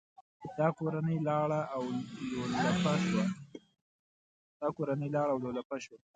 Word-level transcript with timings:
دا 0.59 0.67
کورنۍ 0.77 1.17
لاړه 5.17 5.29
او 5.35 5.41
لولپه 5.57 5.77
شوه. 5.85 5.97